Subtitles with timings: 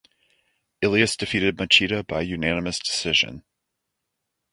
[0.81, 3.43] Ilias defeated Machida by unanimous decision.